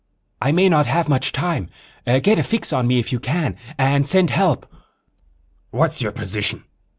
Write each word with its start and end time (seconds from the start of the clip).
"I 0.41 0.51
may 0.51 0.67
not 0.67 0.87
have 0.87 1.09
much 1.09 1.31
time. 1.31 1.69
Get 2.07 2.39
a 2.39 2.41
fix 2.41 2.73
on 2.73 2.87
me 2.87 2.97
if 2.97 3.11
you 3.11 3.19
can. 3.19 3.55
And 3.77 4.07
send 4.07 4.31
help." 4.31 4.65
"What's 5.69 6.01
your 6.01 6.11
position?" 6.11 6.63